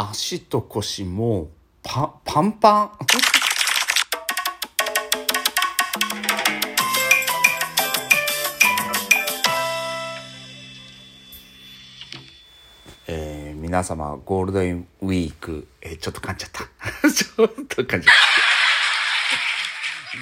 [0.00, 1.48] 足と腰も
[1.82, 2.92] パパンパン。
[13.08, 16.62] えー皆様ゴールデンウィーク、えーちょっと噛んじゃった。
[17.10, 18.14] ちょっと噛んじゃっ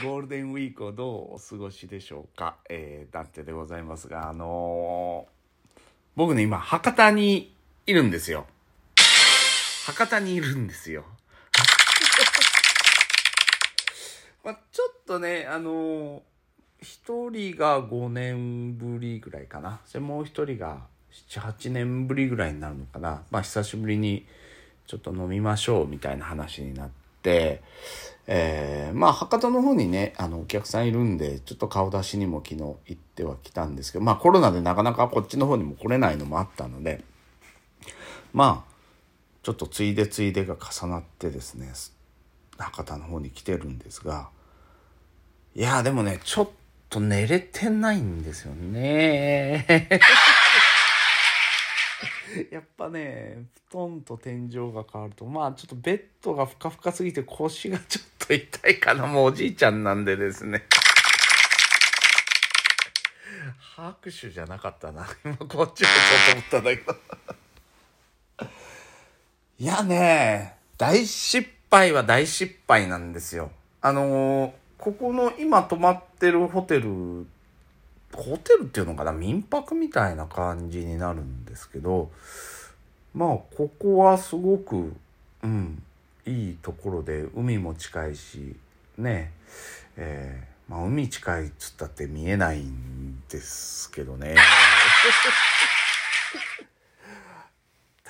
[0.00, 0.06] た。
[0.06, 2.56] ゴールデンウィークをどうお過ごしでしょうか。
[2.70, 5.36] えー、ダンテでございますが、あのー
[6.16, 7.54] 僕ね、今、博多に
[7.84, 8.46] いるんですよ。
[9.86, 11.04] 博多にいるんですよ。
[14.42, 16.20] まあ、ちょっとね、あのー
[16.82, 19.80] 一人が5年ぶりぐらいかな。
[19.92, 20.82] で、もう一人が
[21.28, 23.22] 7、8年ぶりぐらいになるのかな。
[23.30, 24.26] まあ、久しぶりに
[24.86, 26.90] ちょっと飲みましょうみたいな話になっ
[27.22, 27.62] て、
[28.26, 37.02] えーまあ、博多の方にね、あの、お客さんいるんで、ちょっと顔出しにも昨日行っては来たんですけど、まあ、コロナでなかなかこっちの方にも来れないのもあったので、
[38.32, 38.75] まあ、
[39.46, 41.72] ちょっとついでついでが重なってですね、
[42.58, 44.30] 博多の方に来てるんですが、
[45.54, 46.48] いや、でもね、ちょっ
[46.90, 49.64] と寝れてないんですよね。
[52.50, 59.06] やっぱね、布団と天井が変わると、まあちょっとベッドがふかふかすぎて腰がちょっと痛いかな。
[59.06, 60.64] もうおじいちゃんなんでですね。
[63.76, 65.06] 拍手じゃなかったな。
[65.24, 65.82] 今こっちもちょっと
[66.32, 66.96] 思ったんだけど。
[69.58, 73.50] いやね、大失敗は大失敗なんですよ。
[73.80, 77.26] あのーここの今泊まってるホテル、
[78.12, 79.12] ホテルっていうのかな？
[79.12, 82.10] 民泊みたいな感じになるんですけど、
[83.14, 84.92] まあ、ここはすごく、
[85.42, 85.82] うん、
[86.26, 88.54] いいところで、海も近いし、
[88.98, 89.32] ね、
[89.96, 94.36] えーまあ、海近いっつったって見えないんですけどね。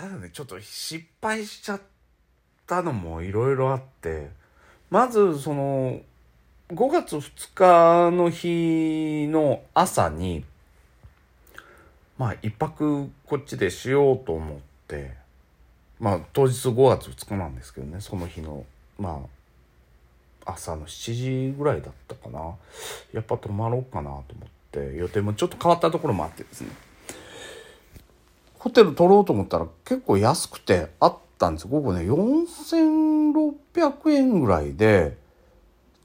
[0.06, 1.80] ただね、ちょっと失敗しちゃっ
[2.64, 4.30] たのもいろいろあって、
[4.88, 6.00] まず、その、
[6.68, 10.44] 5月2日の日の朝に、
[12.18, 15.14] まあ、一泊こっちでしようと思って、
[15.98, 18.64] まあ、当日5月2日なんですけどね、その日の、
[19.00, 19.26] ま
[20.44, 22.54] あ、朝の7時ぐらいだったかな。
[23.12, 26.85] やっぱ泊まろうかなと思って、予定もちょっと変わったところもあってですね。
[28.66, 31.68] ホテル取ろうと思ったら結構安くてあったんですよ。
[31.70, 35.16] ここね、4600円ぐらいで、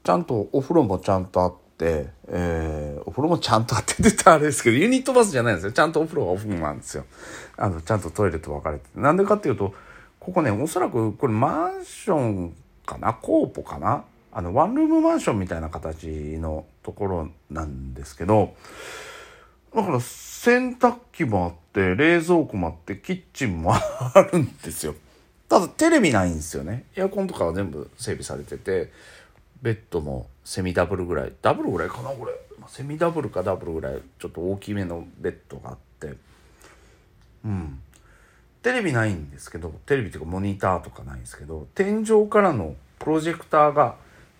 [0.04, 5.72] ちゃんとお風呂もちゃんとあって、えーお風呂もちゃんとあってって言ったらあれですけど、ユニットバスじゃないんですよ。
[5.72, 7.04] ちゃんとお風呂がお風呂なんですよ。
[7.56, 9.00] あの、ちゃんとトイレと分かれてて。
[9.00, 9.74] なんでかっていうと、
[10.20, 12.54] ここね、おそらくこれマンション
[12.86, 13.12] かな？
[13.12, 14.04] コーポかな？
[14.30, 16.06] あの、ワンルームマンションみたいな形
[16.38, 18.54] のところなんですけど、
[19.74, 19.98] だから
[20.42, 24.96] 洗濯機もあって、冷蔵庫もあって、キッチンもあるんですよ。
[25.48, 26.86] ただテレビないんですよね。
[26.96, 28.90] エアコンとかは全部整備されてて、
[29.62, 32.32] ベッドもセミダブルぐらい、ダブルぐらいかなこれ。
[32.58, 36.16] まあセミダブルかダブルぐらい、ちょっと大きめのベッドがあって。
[37.44, 37.80] うん。
[38.64, 43.94] テレビないんですけど、テレビっていうかモニターとかないんですけど、天井からのプロジェクターが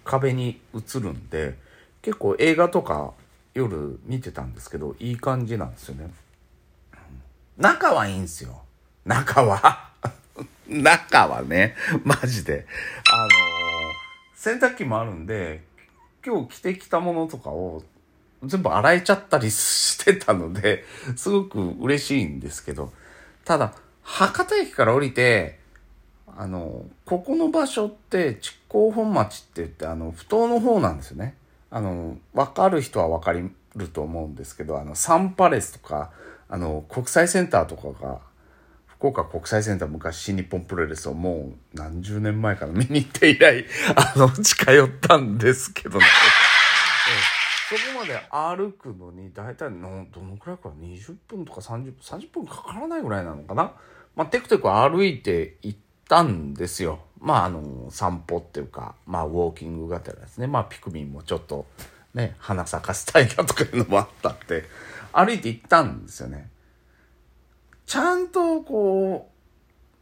[0.05, 1.57] 壁に映るんで、
[2.03, 3.13] 結構映画とか
[3.55, 6.11] 夜見てたんですけど、いい感じなんですよね。
[7.59, 8.63] 中はいいんですよ。
[9.05, 9.91] 中は。
[10.69, 12.67] 中はね、マジで。
[13.13, 13.53] あのー
[14.43, 15.63] 洗濯機もあるんで、
[16.27, 17.85] 今日着てきたものとかを
[18.43, 20.85] 全部洗えちゃったりしてたので、
[21.15, 22.93] すごく嬉しいんですけど、
[23.45, 25.61] ただ、博多駅から降りて、
[26.27, 31.37] あの、ここの場所って、筑光本町って言って、あの、不当の方なんですよね。
[31.73, 33.51] あの、わかる人はわかる
[33.89, 36.11] と思うんですけど、あの、サンパレスとか、
[36.49, 38.21] あの、国際センターとかが、
[38.87, 43.65] 福岡国際センター昔新日本プロレスをもう何十年前から見に行って以来、
[43.97, 46.05] あの、近寄ったんですけどね。
[47.71, 53.73] そこまで歩くのに大体のどのくらいか20分とか30分30分かからないぐらいなのかな。
[54.15, 57.01] まあテクテク歩いて行ったんですよ。
[57.25, 60.47] まああの散歩っていうかまあウォーキングがてらですね。
[60.49, 61.67] まあピクミンもちょっと
[62.15, 64.65] ね花咲かせたいなとかいうのもあったって
[65.13, 66.51] 歩いて行ったんですよね。
[67.87, 69.31] ちゃんとこ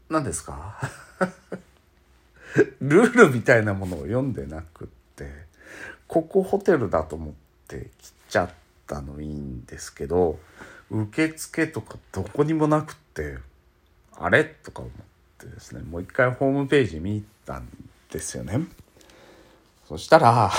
[0.08, 0.78] う何ですか？
[2.80, 5.30] ルールみたいなものを読んでなくって
[6.08, 7.34] ここホテルだと思っ
[7.68, 8.50] て来ちゃっ
[8.86, 10.40] たのいいんですけど
[10.90, 13.38] 受付とかどこにもなくって
[14.16, 14.44] あれ？
[14.44, 15.09] とか思って。
[15.46, 17.68] ですねもう一回ホームページ見たん
[18.10, 18.60] ですよね
[19.88, 20.50] そしたら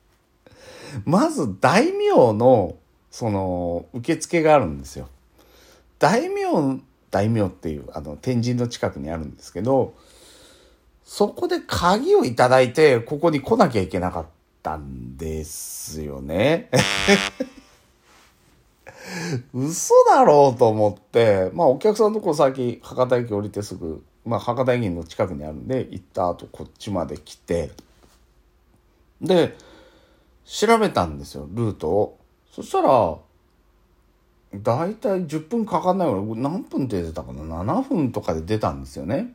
[1.04, 2.76] まず大名の
[3.10, 5.08] その受付があるんですよ
[5.98, 6.80] 大名
[7.10, 9.94] 大名っていうあの天神の近くにあるんですけど
[11.04, 14.26] そこで鍵をいただいてここに来なきゃいけなかっ
[14.62, 16.68] たんですよね。
[19.54, 27.70] 嘘だろうと思って、まあお客さんのとこ先博多駅降りてすぐ、まあ博多駅の近くにあるんで行った後こっちまで来て、
[29.20, 29.56] で、
[30.44, 32.18] 調べたんですよ、ルートを。
[32.50, 33.18] そしたら、
[34.54, 39.34] だいたい10分かかんないぐらい、何分で出たかな ?7 分とかで出たんですよね。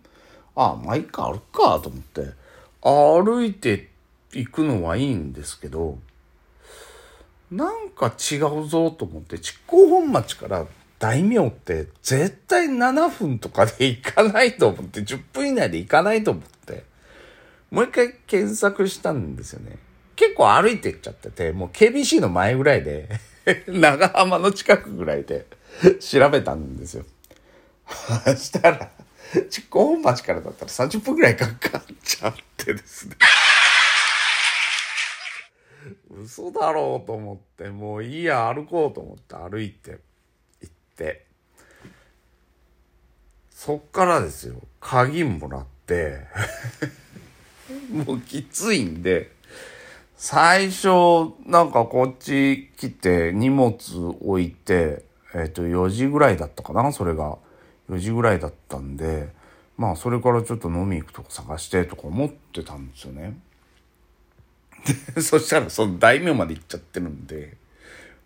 [0.55, 2.33] ああ、まあいいか、歩くか、と思って。
[2.81, 3.89] 歩いて
[4.31, 5.97] 行くのはいいんですけど、
[7.53, 10.65] なんか違うぞと思って、筑後本町から
[10.97, 16.83] 大名って絶対7分とかで行かないと思って、10分以内で行かないと思って、
[17.69, 19.77] もう一回検索したんですよね。
[20.15, 23.09] 結構歩いてっちゃってて、もう KBC の前ぐらいで
[23.67, 25.45] 長浜の近くぐらいで
[25.99, 27.05] 調べたんですよ。
[28.25, 28.91] そしたら、
[29.49, 33.15] 筑後本町からだったら30分ぐらいかかっちゃってですね。
[36.23, 39.99] 嘘だろうと思ってもういいや歩こうと思って歩いて
[40.61, 41.25] 行って。
[43.49, 44.55] そっからですよ。
[44.79, 46.19] 鍵もらって。
[47.91, 49.31] もうきついんで。
[50.15, 53.75] 最初なんかこっち来て荷物
[54.21, 55.03] 置いて
[55.33, 56.91] えっ、と4時ぐらいだったかな？
[56.91, 57.37] それが。
[57.89, 59.29] 4時ぐらいだったんで。
[59.75, 63.37] まあそれからちょっと飲み行くとこ探してとか思ってたんですよね。
[65.15, 67.57] で、 そしたらその大名まで行っちゃってるんで、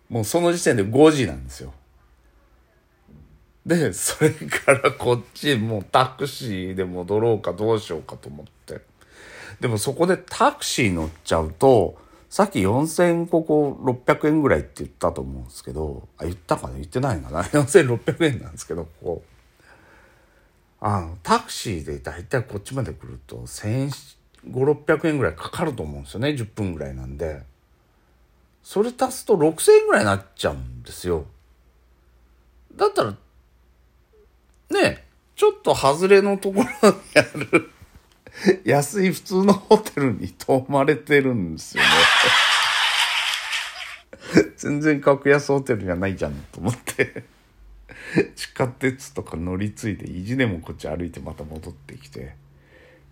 [0.08, 1.72] もうその時点で5時なんですよ。
[3.66, 8.80] で、それからこっちもうタクシーで戻ろうかどうしようかと思って。
[9.60, 11.98] でもそこでタクシー乗っちゃうと、
[12.30, 16.74] さっき4000ここ600円ぐらいって言ったと思うんですけど、あ、言ったかな？
[16.74, 19.22] 言ってないかな ?4600 円なんですけど、ここ。
[20.80, 24.17] あの、タクシーでだいたいこっちまで来ると1000
[24.50, 26.30] 5600円ぐらいかかると思うんですよね。
[26.30, 27.42] 10分ぐらいなんで。
[28.62, 31.26] それ足すと6000円ぐらいになっちゃうんですよ。
[32.76, 33.14] だったら
[34.70, 35.04] ね
[35.34, 37.20] ちょっと外れのところにあ
[37.52, 37.70] る
[38.64, 41.88] 安い普通のホテルに泊まれてるんですよね。
[44.56, 47.24] 全然格安ホテルじゃないじゃんと思って。
[48.36, 52.34] 地下鉄とか乗り継いで意地でもこっち歩いてまた戻ってきて。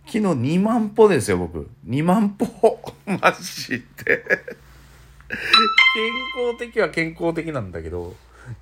[0.07, 1.69] 昨日2万歩ですよ、僕。
[1.89, 2.47] 2万歩。
[3.07, 3.71] マジ
[4.05, 4.25] で。
[5.27, 5.35] 健
[6.45, 8.15] 康的は健康的なんだけど、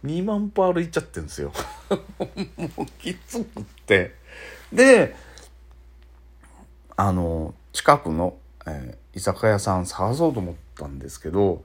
[0.04, 1.52] 2万歩歩いちゃってんですよ。
[2.16, 4.14] もうきつくって。
[4.72, 5.14] で、
[6.96, 11.62] あの、近くの、えー、居酒屋さん探そうと思ったんですけど、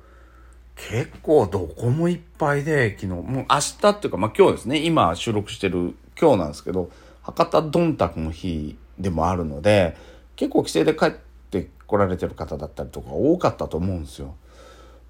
[0.76, 6.92] 結構どこもいっぱいで、昨日、もう明日っていうか、まあ今日ですね、今収録してる今日なんですけど、
[7.22, 9.96] 博多どんたくの日でもあるので
[10.36, 11.12] 結構帰省で帰っ
[11.52, 14.36] てこられてる方だったりとか多かったと思うんですよ。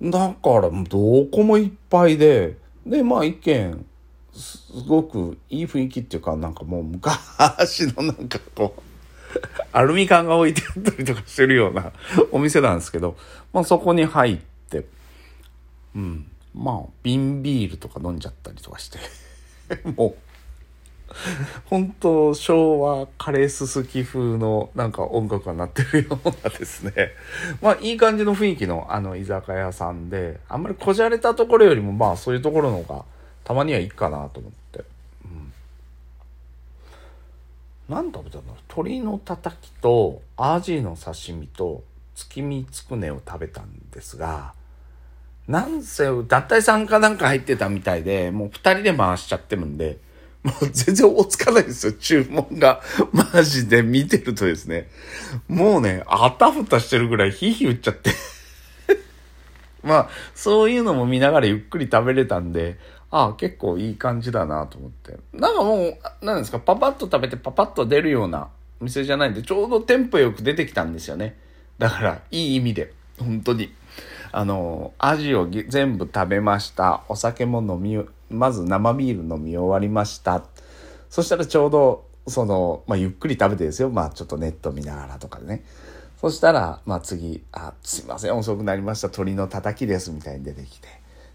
[0.01, 3.85] だからどこもいっぱいででまあ一見
[4.33, 8.81] すごくいい雰囲気っていうかなんかもう昔のなんかこう
[9.73, 11.91] アルミ缶が置いてあったりとかしてるような
[12.31, 13.17] お店なんですけど、
[13.51, 14.37] まあ、そこに入っ
[14.69, 14.85] て
[15.95, 18.99] うんまあ瓶ビールとか飲んじゃったりとかして
[19.97, 20.28] もう
[21.65, 27.11] 本当昭和カレーススキ風のなんか音楽が鳴ってるようなですね。
[27.61, 33.05] まあいい感じの雰囲気のあの居酒屋さんであんまりこじゃれたところよりもまあそういうところの方が
[33.43, 35.53] たまにはいいかなと思って、うん、
[37.89, 41.83] 何食べたの鶏のたたきとアジの刺身と
[42.15, 44.53] 月見つくねを食べたんですが
[45.47, 49.97] なんせ脱退さんかなんか入ってたみたいでもう2人で回しちゃってるんで
[50.43, 52.81] もう全然追いつかないですよ、注文が。
[53.11, 54.87] マジで見てるとですね。
[55.47, 58.11] もうね、あたふたしてるぐらいヒヒー言っちゃって
[59.83, 62.77] まあ、そういうのも見ながらゆっくり食べれたんで、
[63.11, 65.17] ああ、結構いい感じだなと思って。
[65.33, 71.37] なんかもう、なんですか、パパッと食べてパパッと出るような店じゃないんで、ちょうどテンポよく出てきたんですよね。
[71.79, 73.73] だから、いい意味で、本当に。
[74.31, 77.03] あの、アジを全部食べました。
[77.09, 80.43] お酒も飲み、まず生ビール飲み終わりました。
[81.09, 83.89] そしたらちょうど、その、まあ、ゆっくり食べてですよ。
[83.89, 85.63] まあ、ちょっとネット見ながらとかでね。
[86.21, 89.07] そしたら、まあ、次、あ、すいません、遅くなりました。
[89.07, 90.11] 鶏のたたきです。
[90.11, 90.87] みたいに出てきて。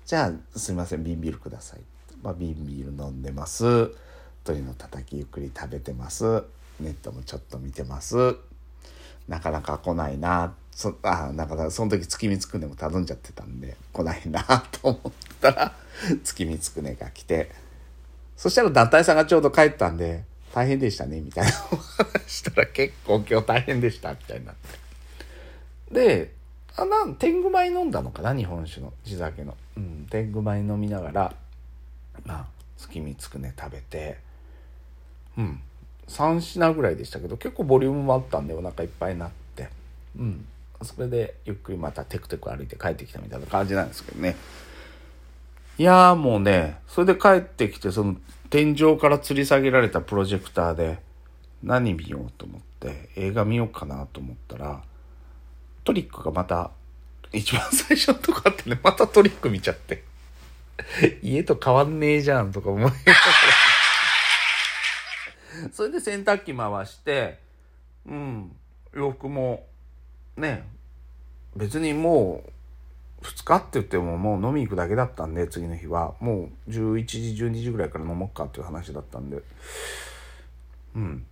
[0.07, 1.81] じゃあ、すいません、瓶ビールください。
[2.23, 3.65] まあ、瓶ビール飲んでます。
[4.45, 6.45] 鶏のたたきゆっくり食べてます。
[6.79, 8.37] ネットもちょっと見てます。
[9.27, 10.53] なかなか来ないな。
[10.75, 15.75] そあなんかその時月見つくねも頼んじゃってたんで来ないなと思ったら
[16.25, 17.51] 月見つくねが来て
[18.37, 24.55] そしたら団体さんがちょうど帰ったんで、大変でしたね、みたいなお話したら結構今日大変でした、みたいになっ
[25.91, 25.95] て。
[25.95, 26.33] で、
[26.77, 29.57] あ、なん、天狗米飲んだのかな日本酒の地酒の。
[29.77, 31.35] うん、天狗米飲みながら、
[32.25, 34.19] まあ、月見つくね食べて、
[35.39, 35.61] うん、
[36.09, 39.69] 3品ぐらいでしたけど、結構ボリュームもあったんでお腹いっぱいになって、
[40.19, 40.45] うん、
[40.83, 44.37] それでゆっくりまたテクテク歩いて帰ってきたみたいな感じなんですけどね。
[45.79, 48.17] いやーもうね、それで帰ってきて、その
[48.51, 50.99] 天井から吊り下げられたプロジェクターで
[51.63, 54.83] 何見ようと思って映画見ようかなと思ったら、
[55.85, 56.71] トリックがまた
[57.33, 60.05] 一番最初のとこあってね、またトリック見ちゃって。
[61.23, 63.05] 家と変わんねえじゃんとか思いながら。
[65.73, 67.39] それで洗濯機回して、
[68.07, 68.57] うん、
[68.95, 69.67] 洋服も
[70.37, 70.67] ね、
[71.57, 79.43] 別にもう2日って言ってももう飲み行くだけだったんで次の日はもう11時12時ぐらいから飲もうかっていう話だったんで
[80.95, 81.25] うん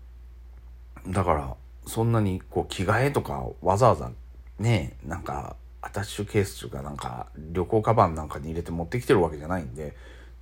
[1.08, 1.54] だから
[1.86, 4.10] そんなにこう着替えとかわざわざ
[4.58, 9.94] ねなんかアタッシュケースというかなんか旅行カバンなんかに入れて持ってきてるわけじゃないんで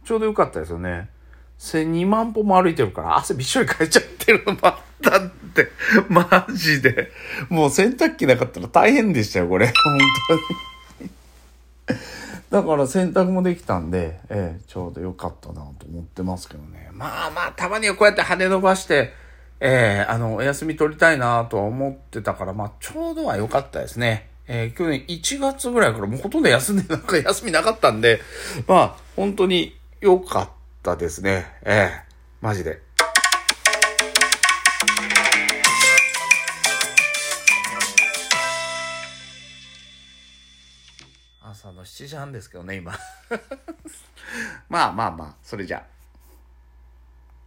[0.05, 1.11] ちょうどよかったですよね。
[1.59, 4.90] 2万歩も歩いてるから汗びっしょりかいちゃってるのもあって。
[6.09, 7.11] マジで。
[7.49, 9.67] もう洗濯機なかったら大変でしたよ、これ。
[9.85, 9.99] 本
[10.99, 11.11] 当に。
[12.51, 16.91] だから洗濯もできたんで、ええ、ちょうど良かったなと思ってますけどね。
[16.93, 19.15] まあまあ、たまにはこうやって羽伸ばして、
[19.61, 24.29] ええ、あの、お休み取りたいなとは思ってたから、まあ、ちょうどは良かったですね。
[24.49, 28.21] えー、去年1月ぐらいからもうほとんど休んで、なんか休みなかったんで、
[28.67, 30.49] まあ、本当に良かっ
[30.83, 31.47] たですね。
[31.63, 32.81] ええマジで。
[41.81, 42.93] の7時半ですけどね、今。
[44.69, 46.00] まあまあまあ、それじゃあ。